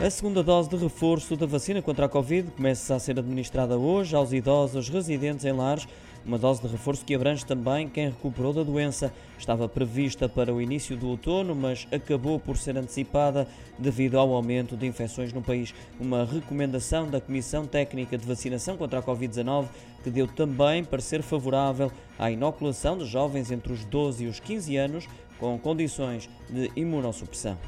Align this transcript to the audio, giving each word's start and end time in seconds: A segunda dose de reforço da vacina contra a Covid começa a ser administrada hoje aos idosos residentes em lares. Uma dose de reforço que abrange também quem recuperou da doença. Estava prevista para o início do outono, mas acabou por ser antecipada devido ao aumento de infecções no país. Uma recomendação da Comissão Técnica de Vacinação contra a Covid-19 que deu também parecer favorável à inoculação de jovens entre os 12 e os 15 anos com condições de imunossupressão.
A 0.00 0.08
segunda 0.10 0.44
dose 0.44 0.68
de 0.68 0.76
reforço 0.76 1.34
da 1.34 1.44
vacina 1.44 1.82
contra 1.82 2.06
a 2.06 2.08
Covid 2.08 2.52
começa 2.52 2.94
a 2.94 3.00
ser 3.00 3.18
administrada 3.18 3.76
hoje 3.76 4.14
aos 4.14 4.32
idosos 4.32 4.88
residentes 4.88 5.44
em 5.44 5.50
lares. 5.50 5.88
Uma 6.24 6.38
dose 6.38 6.62
de 6.62 6.68
reforço 6.68 7.04
que 7.04 7.16
abrange 7.16 7.44
também 7.44 7.88
quem 7.88 8.06
recuperou 8.06 8.52
da 8.52 8.62
doença. 8.62 9.12
Estava 9.36 9.68
prevista 9.68 10.28
para 10.28 10.54
o 10.54 10.62
início 10.62 10.96
do 10.96 11.08
outono, 11.08 11.52
mas 11.52 11.88
acabou 11.90 12.38
por 12.38 12.56
ser 12.56 12.76
antecipada 12.76 13.48
devido 13.76 14.16
ao 14.16 14.32
aumento 14.32 14.76
de 14.76 14.86
infecções 14.86 15.32
no 15.32 15.42
país. 15.42 15.74
Uma 15.98 16.24
recomendação 16.24 17.10
da 17.10 17.20
Comissão 17.20 17.66
Técnica 17.66 18.16
de 18.16 18.24
Vacinação 18.24 18.76
contra 18.76 19.00
a 19.00 19.02
Covid-19 19.02 19.66
que 20.04 20.10
deu 20.10 20.28
também 20.28 20.84
parecer 20.84 21.22
favorável 21.22 21.90
à 22.16 22.30
inoculação 22.30 22.96
de 22.96 23.04
jovens 23.04 23.50
entre 23.50 23.72
os 23.72 23.84
12 23.84 24.24
e 24.24 24.28
os 24.28 24.38
15 24.38 24.76
anos 24.76 25.08
com 25.40 25.58
condições 25.58 26.30
de 26.48 26.70
imunossupressão. 26.76 27.58